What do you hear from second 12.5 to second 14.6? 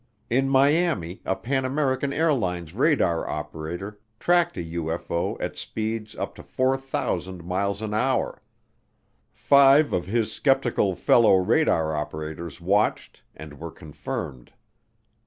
watched and were confirmed.